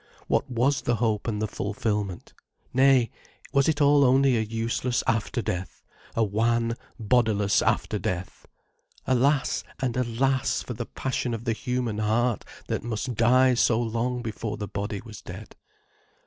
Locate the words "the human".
11.43-11.99